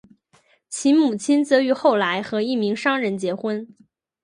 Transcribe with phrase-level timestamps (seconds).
[0.67, 3.67] 其母亲则于后来和一名商人结婚。